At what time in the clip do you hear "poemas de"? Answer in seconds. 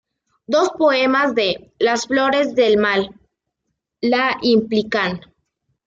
0.75-1.75